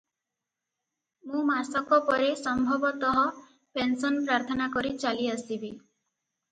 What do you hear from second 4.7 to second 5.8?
କରି ଚାଲିଆସିବି।"